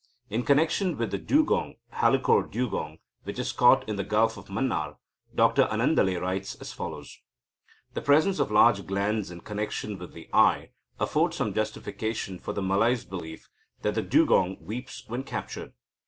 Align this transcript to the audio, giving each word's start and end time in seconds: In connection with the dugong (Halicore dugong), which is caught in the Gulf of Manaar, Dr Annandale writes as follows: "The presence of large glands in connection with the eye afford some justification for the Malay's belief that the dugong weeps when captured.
In 0.31 0.41
connection 0.41 0.97
with 0.97 1.11
the 1.11 1.19
dugong 1.19 1.75
(Halicore 1.93 2.49
dugong), 2.49 2.97
which 3.21 3.37
is 3.37 3.51
caught 3.51 3.87
in 3.87 3.97
the 3.97 4.03
Gulf 4.03 4.35
of 4.35 4.45
Manaar, 4.47 4.97
Dr 5.35 5.67
Annandale 5.71 6.19
writes 6.19 6.55
as 6.55 6.73
follows: 6.73 7.19
"The 7.93 8.01
presence 8.01 8.39
of 8.39 8.49
large 8.49 8.87
glands 8.87 9.29
in 9.29 9.41
connection 9.41 9.99
with 9.99 10.13
the 10.13 10.27
eye 10.33 10.71
afford 10.99 11.35
some 11.35 11.53
justification 11.53 12.39
for 12.39 12.51
the 12.51 12.63
Malay's 12.63 13.05
belief 13.05 13.47
that 13.83 13.93
the 13.93 14.01
dugong 14.01 14.57
weeps 14.59 15.03
when 15.07 15.21
captured. 15.21 15.71